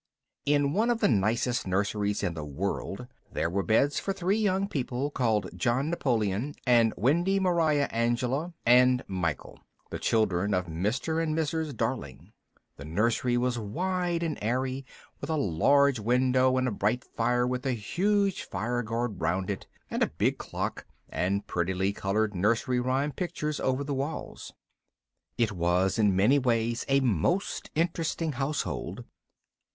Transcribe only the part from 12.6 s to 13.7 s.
The nursery was